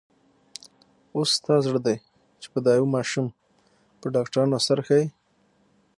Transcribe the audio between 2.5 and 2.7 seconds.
په